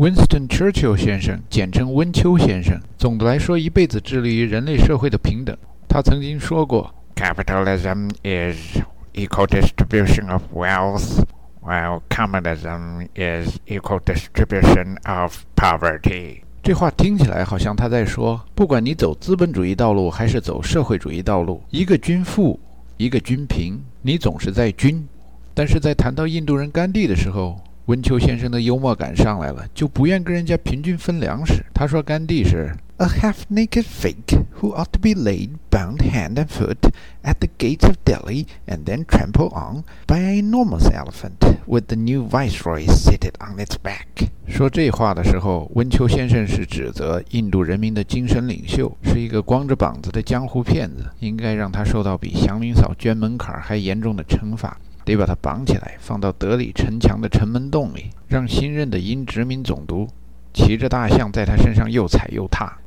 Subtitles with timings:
[0.00, 5.54] Winston Churchill 先生，简称温丘先生，总的来说，一辈子致力于人类社会的平等。
[5.86, 8.78] 他曾经说过：“Capitalism is
[9.12, 11.22] equal distribution of wealth,
[11.60, 22.58] while communism is equal distribution of poverty。”这话听起来好像他在说，不管你走资本主义道路还是走社会主义道路，一个均富，
[22.96, 25.06] 一个均贫，你总是在均。
[25.52, 27.60] 但是在谈到印度人甘地的时候，
[27.90, 31.54] 温丘先生的幽默感上来了，就不愿跟人家平均分粮食。
[31.74, 36.92] 他说：“甘地是 a half-naked fake who ought to be laid bound hand and foot
[37.24, 41.96] at the gates of Delhi and then trampled on by an enormous elephant with the
[41.96, 54.78] new viceroy seated on its back。”说这话的时候，温丘先生是指责印度人民的精神领袖是一个光着膀子的江湖骗子，应该让他受到比祥林嫂捐门槛还严重的惩罚。
[55.10, 60.06] 得把他绑起来，放到德里城墙的城门洞里，让新任的英殖民总督
[60.54, 62.78] 骑着大象在他身上又踩又踏。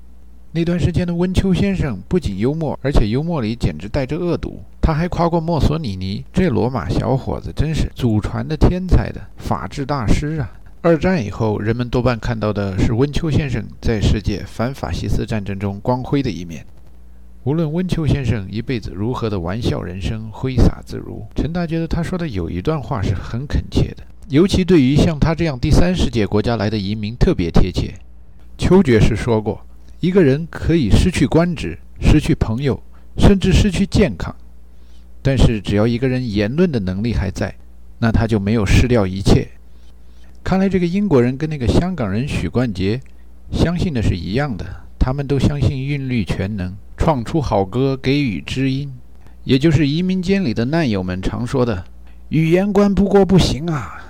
[0.54, 4.62] 那段时间的温丘先生不仅幽默，而且幽默里简直带着恶毒。
[4.80, 10.52] 他还夸过墨索里尼：“这罗马小伙子真是祖传的天才的法治大师啊！”
[10.84, 16.66] 二战以后，人们多半看到的是温丘先生在世界反法西斯战争中光辉的一面。
[17.46, 27.96] 无论温丘先生一辈子如何的玩笑人生、挥洒自如，陈达觉得他说的有一段话是很恳切的，尤其对于像他这样第三世界国家来的移民特别贴切。
[28.58, 29.60] 邱爵士说过
[30.00, 32.82] ：“一个人可以失去官职、失去朋友，
[33.18, 34.34] 甚至失去健康，
[35.22, 37.54] 但是只要一个人言论的能力还在，
[38.00, 39.50] 那他就没有失掉一切。”
[40.46, 43.02] 看来这个英国人跟那个香港人许冠杰
[43.52, 44.66] 相信的是一样的，
[44.98, 46.74] 他们都相信韵律全能。
[47.04, 48.90] 创出好歌，给予知音，
[49.44, 51.84] 也就是移民监里的难友们常说的
[52.32, 54.02] “语言关不过不行啊”。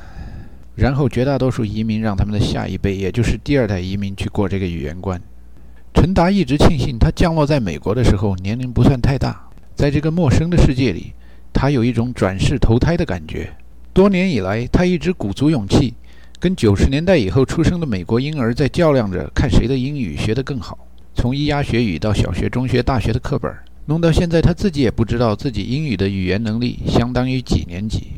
[0.78, 5.20] 然后绝大多数移民让他们的下一辈，也就是第二代移民去过这个语言关。
[5.96, 11.14] 陈达一直庆幸他降落在美国的时候年龄不算太大，在这个陌生的世界里，
[11.52, 13.52] 他有一种转世投胎的感觉。
[13.92, 15.96] 多年以来，他一直鼓足勇气，
[16.40, 20.78] 跟九十年代以后出生的美国婴儿在较量着，看谁的英语学得更好。
[21.16, 23.54] 从咿呀学语到小学、中学、大学的课本，
[23.86, 28.14] 弄到现在，他自己也不知道自己英语的语言能力相当于几年级。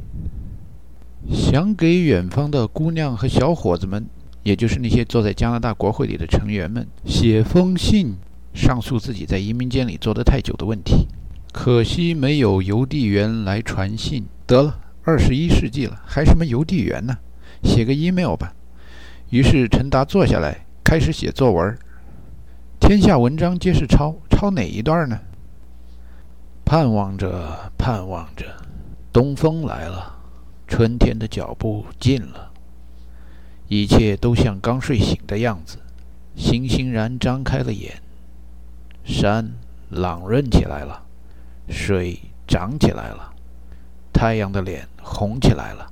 [1.32, 4.06] 想给远方的姑娘和小伙子们，
[4.44, 8.16] 也就是那些坐在加拿大国会里的成员们，写封信，
[8.54, 11.08] 上诉自己在移民监里坐得太久的问题。
[11.52, 14.26] 可惜没有邮递员来传信。
[14.46, 17.18] 得了，二十一世纪了，还什么邮递员呢？
[17.64, 18.54] 写个 email 吧。
[19.32, 21.78] 于是陈达坐下来，开始写作文。
[22.88, 25.20] 天下文章皆是抄，抄哪一段呢？
[26.64, 28.46] 盼望着，盼望着，
[29.12, 30.20] 东风来了，
[30.68, 32.52] 春天的脚步近了，
[33.68, 35.80] 一切都像刚睡醒的样子，
[36.36, 38.00] 欣欣然张开了眼。
[39.04, 39.54] 山
[39.90, 41.02] 朗润起来了，
[41.68, 43.34] 水涨起来了，
[44.14, 45.90] 太阳的脸红起来了。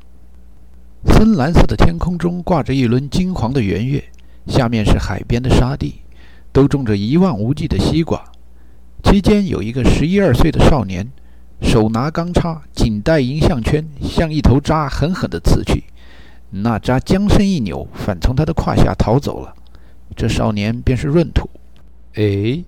[1.08, 4.04] 深蓝色的天空中挂着一轮金黄的圆月，
[4.46, 6.03] 下面是海边的沙地。
[6.53, 8.24] 都种着一望无际的西瓜，
[9.03, 11.12] 期间有一个十一二岁的少年，
[11.62, 15.84] 手拿钢叉，紧带银项圈，向一头扎狠狠地刺去。
[16.52, 19.56] 那扎将身一扭，反从他的胯下逃走了。
[20.16, 21.50] 这少年便是闰土。
[22.13, 22.63] 哎，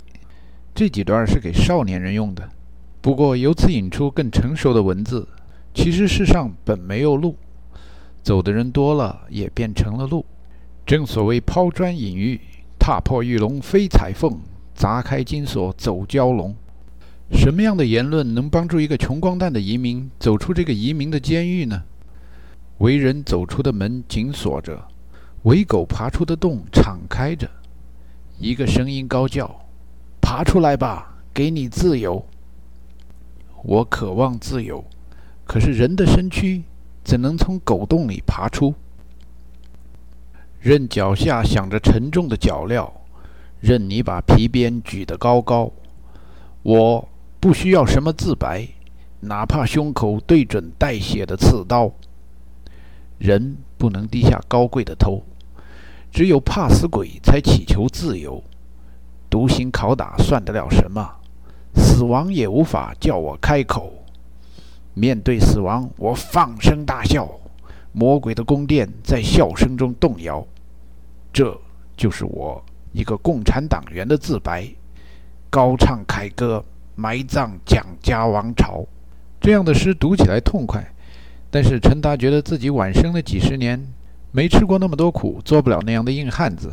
[0.74, 2.50] 这几段是给少年人用的。
[3.01, 5.28] 不过由此引出更成熟的文字。
[5.75, 7.35] 其实世上本没有路，
[8.24, 10.25] 走的人多了，也变成了路。
[10.88, 12.41] 正所谓抛砖引玉。
[12.88, 14.40] 踏破玉龙飞彩凤，
[14.75, 16.56] 砸开金锁走蛟龙。
[17.31, 21.81] 什么样的言论能帮助一个穷光蛋的移民走出这个移民的监狱呢？
[22.78, 24.88] 为人走出的门紧锁着，
[25.45, 27.50] 为狗爬出的洞敞开着。
[28.38, 29.66] 一个声音高叫
[30.22, 32.24] ：“爬出来吧，给你自由。”
[33.66, 34.85] 我渴望自由，
[35.44, 36.62] 可是人的身躯
[37.03, 38.75] 怎能从狗洞里爬出？
[40.65, 42.89] 任脚下响着沉重的脚镣，
[43.59, 45.71] 任你把皮鞭举得高高，
[46.63, 47.07] 我
[47.39, 48.67] 不需要什么自白，
[49.19, 51.91] 哪怕胸口对准带血的刺刀。
[53.19, 55.21] 人不能低下高贵的头，
[56.12, 58.44] 只有怕死鬼才祈求自由。
[59.29, 61.07] 独行拷打算得了什么？
[61.75, 63.94] 死亡也无法叫我开口。
[64.95, 67.29] 面对死亡，我放声大笑。
[67.91, 70.44] 魔鬼的宫殿在笑声中动摇。
[71.35, 71.53] 这
[71.97, 74.73] 就是我一个共产党员的自白，
[75.49, 76.63] 高唱凯歌，
[76.95, 78.85] 埋葬蒋家王朝。
[79.41, 80.93] 这样的诗读起来痛快，
[81.51, 83.85] 但是陈达觉得自己晚生了几十年，
[84.31, 86.71] 没吃过那么多苦，做不了那样的硬汉子。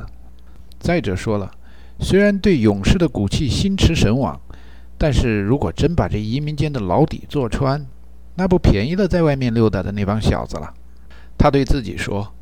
[0.78, 1.50] 再者说了，
[1.98, 4.40] 虽然对勇士的骨气心驰神往，
[4.96, 7.84] 但是如果真把这移民间的牢底坐穿，
[8.36, 10.72] 那不便宜了在外面溜达的那帮小子了。
[11.36, 12.32] 他对自己说：“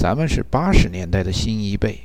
[0.00, 2.00] 咱们是八十年代的新一辈，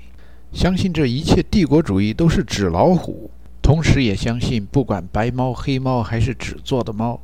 [0.52, 3.32] 相信这一切帝国主义都是纸老虎，
[3.62, 7.18] 同时也相信不管白猫黑猫还是纸做的猫，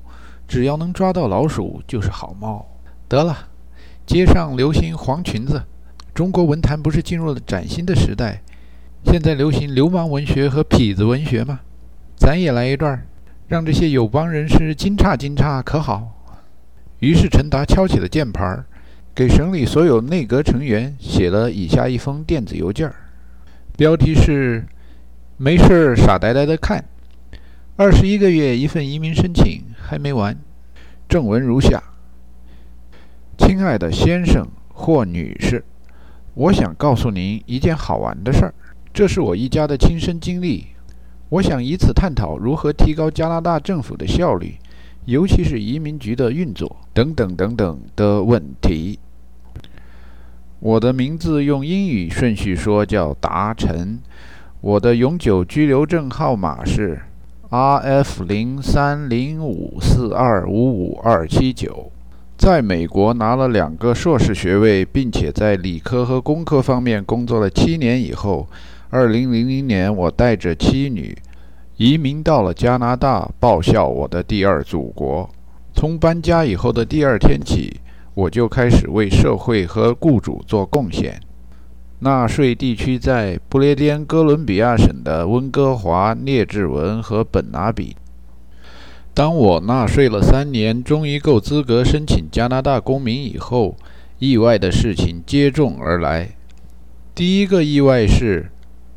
[0.47, 2.65] 只要能抓到老鼠就是好猫。”
[3.09, 3.49] 得了，
[4.05, 5.61] 街上流行黄裙子，
[6.13, 8.41] 中国文坛不是进入了崭新的时代？
[9.03, 11.59] 现在流行流氓文学和痞子文学吗？
[12.15, 13.05] 咱也来一段，
[13.49, 16.13] 让这些友邦人士惊诧惊诧，可好？
[16.99, 18.65] 于是陈达敲起了键盘儿，
[19.21, 22.91] 给省里所有内阁成员写了以下一封电子邮件
[23.77, 24.65] 标题是
[25.37, 26.83] “没事傻呆呆的看”。
[27.77, 30.35] 二十一个月一份移民申请还没完，
[31.07, 31.83] 正文如下：
[33.37, 35.63] 亲爱的先生或女士，
[36.33, 38.53] 我想告诉您一件好玩的事儿。
[38.91, 40.65] 这是我一家的亲身经历，
[41.29, 44.55] 我想以此探讨如何提高加拿大政府的效率，
[45.05, 48.97] 尤其是移民局的运作等等等等的问题。
[50.61, 53.97] 我的名字用英语顺序说叫达成。
[54.61, 57.01] 我的永久居留证号码是
[57.49, 61.91] R F 零三零五四二五五二七九。
[62.37, 68.47] 在美国拿了两个硕士学位，并且在理科和工科方面工作了七年以后。
[68.91, 71.17] 二零零零年，我带着妻女
[71.77, 75.27] 移民到了加拿大，报效我的第二祖国。
[75.73, 77.79] 从搬家以后的第二天起，
[78.13, 81.19] 我就开始为社会和雇主做贡献。
[81.99, 87.95] 纳税地区在不列颠哥伦比亚省的温哥华、列治文和本拿比。
[89.13, 93.75] 当我纳税了三年，终于够资格申请加拿大公民以后，
[94.19, 96.35] 意外的事情接踵而来。
[97.13, 98.51] 第一个意外是。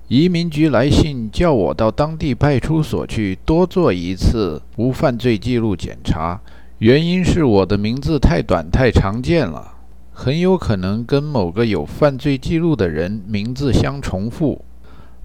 [0.06, 6.42] 移民局来信叫我到当地派出所去多做一次无犯罪记录检查，
[6.78, 9.74] 原因是我的名字太短太常见了，
[10.12, 14.64] 很有可能跟某个有犯罪记录的人名字相重复。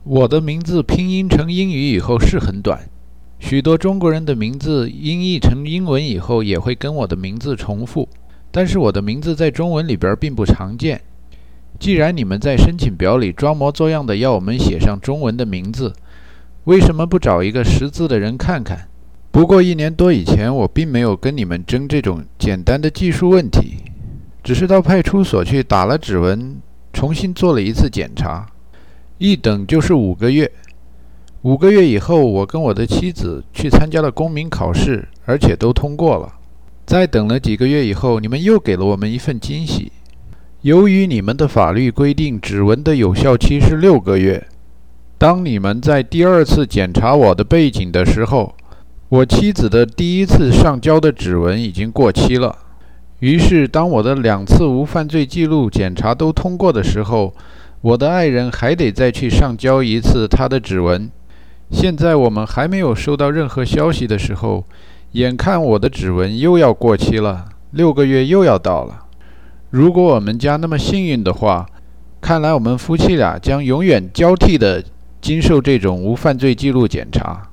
[0.04, 2.88] 我的名字拼音成英语以后是很短，
[3.40, 8.07] 许多中国人的名字音译成英文以后也会跟我的名字重复，
[8.51, 11.01] 但是我的名字在中文里边并不常见。
[11.80, 15.94] 既然你们在申请表里装模作样的要我们写上中文的名字，
[16.66, 18.88] 为什么不找一个识字的人看看？
[19.31, 23.77] 不过一年多以前，我并没有跟你们争这种简单的技术问题，
[24.43, 26.57] 只是到派出所去打了指纹，
[26.91, 28.47] 重新做了一次检查，
[29.19, 30.51] 一等就是五个月。
[31.43, 36.33] 五个月以后，我跟我的妻子去参加了公民考试，而且都通过了。
[36.85, 39.91] 再等了几个月以后，你们又给了我们一份惊喜。
[40.63, 44.47] 由于你们的法律规定指纹的有效期是六个月，
[45.17, 48.53] 当你们在第二次检查我的背景的时候，
[49.09, 52.56] 我妻子的第一次上交的指纹已经过期了。
[53.21, 57.33] 于是，当我的两次无犯罪记录检查都通过的时候，
[57.81, 61.09] 我的爱人还得再去上交一次他的指纹。
[61.71, 64.63] 现在我们还没有收到任何消息的时候，
[65.13, 69.05] 眼看我的指纹又要过期了，六个月又要到了。
[69.71, 71.65] 如果我们家那么幸运的话，
[72.21, 74.83] 看来我们夫妻俩将永远交替地
[75.19, 77.49] 经受这种无犯罪记录检查。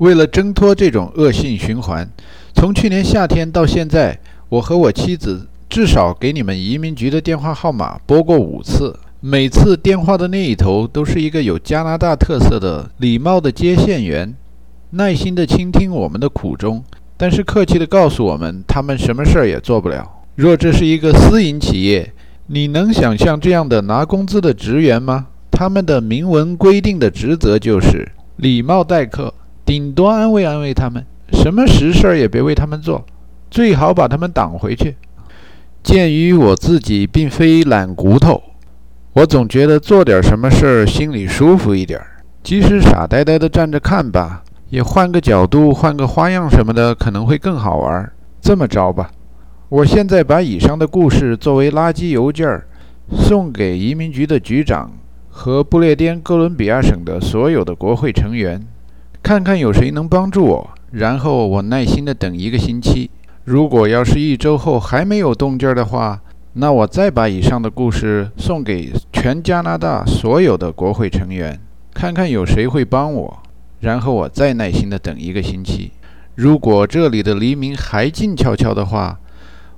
[0.00, 2.08] 为了挣脱这种恶性循环，
[2.54, 8.98] 从去年夏天到现在，我和我妻子至少给你们移民局的电话号码拨过五次。
[9.20, 14.34] 每次电话的那一头都是一个有加拿大特色的礼貌的接线员，
[14.92, 16.82] 耐心地倾听我们的苦衷，
[17.18, 20.10] 但是客气地告诉我们，他们什么事儿也做不了。
[20.34, 22.10] 若这是一个私营企业，
[22.46, 25.26] 你能想象这样的拿工资的职员吗？
[25.50, 29.34] 他们的明文规定的职责就是礼貌待客，
[29.70, 33.06] 顶多安慰安慰他们，什么实事儿也别为他们做，
[33.52, 34.96] 最好把他们挡回去。
[35.80, 38.42] 鉴于我自己并非懒骨头，
[39.12, 48.10] 我总觉得做点什么事儿心里舒服一点儿，即使傻呆呆的站着看吧，也换个角度、换个花样什么的，可能会更好玩。
[48.40, 49.12] 这么着吧。
[49.68, 52.66] 我现在把以上的故事作为垃圾邮件儿
[53.12, 54.90] 送给移民局的局长
[55.28, 58.60] 和不列颠哥伦比亚省的所有的国会成员，
[59.22, 60.70] 看看有谁能帮助我。
[60.92, 63.10] 然后我耐心的等一个星期。
[63.44, 66.20] 如果要是一周后还没有动静的话，
[66.54, 71.60] 那我再把以上的故事送给全加拿大所有的国会成员，
[71.94, 73.38] 看看有谁会帮我。
[73.80, 75.92] 然后我再耐心的等一个星期。
[76.34, 79.18] 如果这里的黎明还静悄悄的话，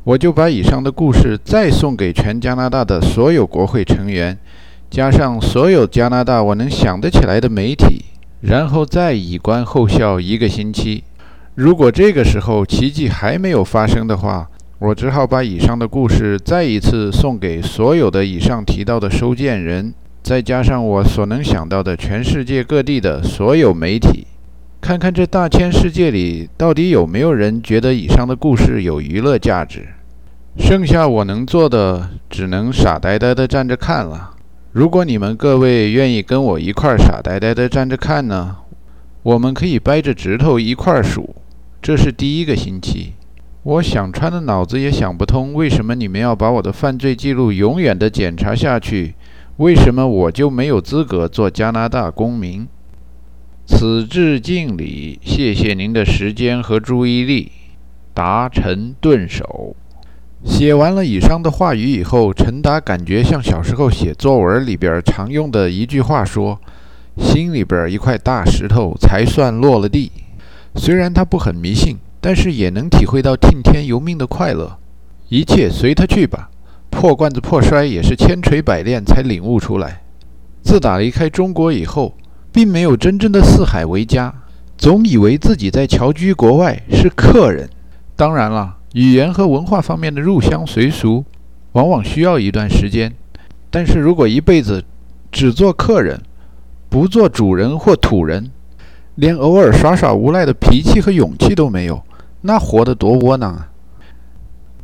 [0.04, 4.36] 我就把以上的故事再送给全加拿大的所有国会成员，
[4.90, 8.06] 加上所有加拿大我能想得起来的媒体，
[8.42, 11.04] 然后再以观后效一个星期。
[11.54, 19.94] 如果这个时候奇迹还没有发生的话，我只好把以上的故事再一次送给所有的以上提到的收件人，
[20.24, 24.26] 再加上我所能想到的全世界各地的所有媒体，
[24.80, 29.86] 看看这大千世界里到底有没有人觉得以上的故事有娱乐价值。
[30.58, 34.31] 剩下我能做的，只能傻呆呆地站着看了。
[34.72, 38.56] 如果你们各位愿意跟我一块傻呆呆地站着看呢，
[39.22, 41.36] 我们可以掰着指头一块数。
[41.82, 43.12] 这是第一个星期。
[43.64, 49.14] 我想穿的脑子也想不通，为什么你们要把我的犯罪记录永远的检查下去？
[49.58, 52.66] 为什么我就没有资格做加拿大公民？
[53.66, 57.52] 此致敬礼，谢谢您的时间和注意力。
[58.14, 59.76] 达成顿首。
[60.44, 66.60] 写完了以上的话语以后，陈达感觉像小时候写作文里边常用的一句话说
[67.18, 70.12] ：“心里边一块大石头才算落了地。”
[70.76, 71.98] 虽然他不很迷信。
[72.24, 74.78] 但是也能体会到听天由命的快乐，
[75.28, 76.48] 一切随他去吧。
[76.88, 80.02] 破罐子破摔也是千锤百炼才领悟出来。
[80.62, 82.14] 自打离开中国以后，
[82.52, 84.32] 并没有真正的四海为家，
[84.78, 87.68] 总以为自己在侨居国外是客人。
[88.14, 91.24] 当然了，语言和文化方面的入乡随俗，
[91.72, 93.12] 往往需要一段时间。
[93.70, 94.84] 但是如果一辈子
[95.30, 96.20] 只做客人，
[96.90, 98.50] 不做主人或土人，
[99.14, 102.02] 连偶尔耍耍无赖的脾气和勇气都没有。
[102.42, 103.68] 那活得多窝囊啊！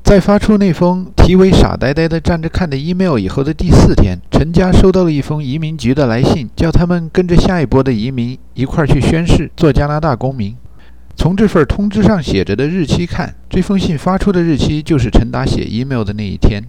[0.03, 10.57] 在发出那封题为“傻呆呆的站着看”的 email 以后的第四天，陈家收到了一封移民局的来信，叫他们跟着下一波的移民一块儿去宣誓做加拿大公民。
[11.19, 16.63] 从这份通知上写着的日期看，这封信发出的日期就是陈达写 email 的那一天。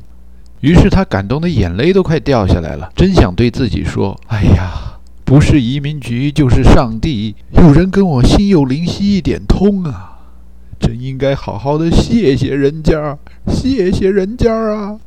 [0.62, 10.18] 于是他感动的眼泪都快掉下来了，真想对自己说：“哎呀，不是移民局就是上帝，有人跟我心有灵犀一点通啊！”
[10.82, 14.98] 真应该好好的谢谢人家，谢谢人家啊！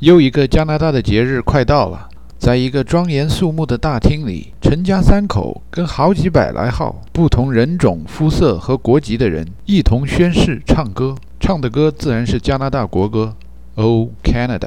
[0.00, 2.08] 又一个加拿大的节日快到了，
[2.44, 13.34] 在一个庄严肃穆的大厅里，陈家三口跟好几百来号不同人种、肤色和国籍的人一同宣誓、唱歌，唱的歌自然是加拿大国歌
[13.82, 14.58] 《O Canada》，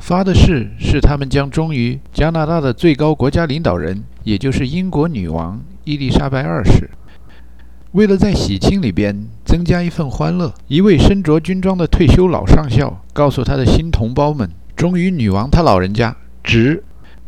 [0.00, 6.90] 发的誓是他们将忠于加拿大的最高国家领导人，也就是英国女王伊丽莎白二世。
[7.92, 16.82] 为了在喜庆里边增加一份欢乐，一位身着军装的退休老上校告诉他的新同胞们：“忠于女王她老人家，值。”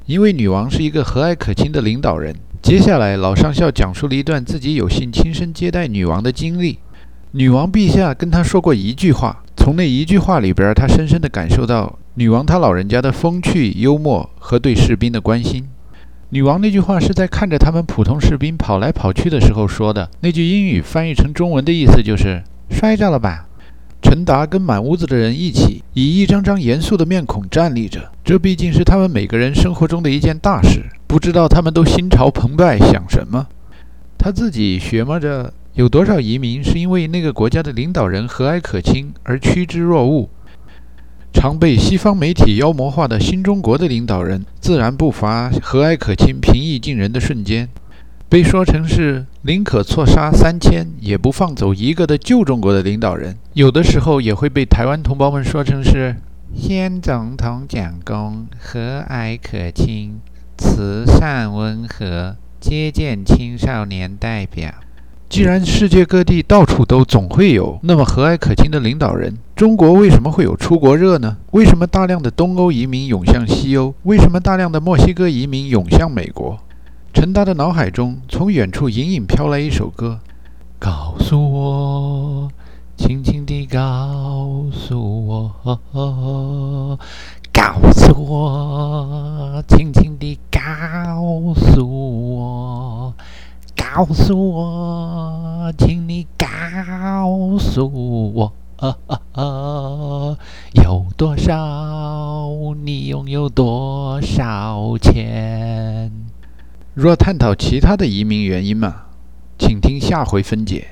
[0.06, 2.34] 因为女王是一个和蔼可亲的领导人。
[2.60, 6.78] 接下来，老上校讲述了一段自己有幸亲身接待女王的经历。
[7.32, 15.66] 女王陛下跟他说过一句话，从那一句话里边，他深深地感受到女王她老人家的风趣幽默和对士兵的关心。
[16.30, 20.08] 女王那句话是在看着他们普通士兵跑来跑去的时候说的。
[20.20, 23.46] 那句英语翻译成中文的意思就是“摔着了吧”。
[24.02, 28.10] 陈达跟满屋子的人一起，以一张张严肃的面孔站立着。
[28.24, 30.84] 这毕竟是他们每个人生活中的一件大事。
[31.06, 33.46] 不知道他们都心潮澎湃，想什么？
[34.18, 40.28] 他自己琢磨着，有多少移民是因为那个国家的领导人和蔼可亲而趋之若鹜？
[41.32, 47.68] 常被西方媒体妖魔化的新中国的领导人，自然不乏和蔼可亲、平易近人的瞬间。
[48.28, 56.14] 被说成是宁可错杀三千，也不放走一个的旧中国的领导人，有的时候也会被台湾同胞们说成是
[56.54, 60.20] 先总统蒋公，和蔼可亲、
[60.56, 64.72] 慈善温和、接见青少年代表。
[65.28, 71.38] 既然世界各地到处都总会有那么和蔼可亲的领导人，中国为什么会有出国热呢？
[71.50, 73.92] 为什么大量的东欧移民涌向西欧？
[74.04, 76.60] 为什么大量的墨西哥移民涌向美国？
[77.12, 80.20] 陈达的脑海中从远处隐隐飘来一首歌：
[80.78, 82.50] 告诉我，
[82.96, 85.54] 轻轻地告诉我，
[87.52, 93.14] 告诉我，轻轻地告诉我。
[93.76, 96.48] 告诉，请你告
[97.58, 98.52] 诉我，
[100.72, 102.48] 有多少？
[102.82, 106.10] 你拥有多少钱？
[107.02, 109.06] 若探讨其他的移民原因嘛，
[109.58, 110.86] 请听下回分解。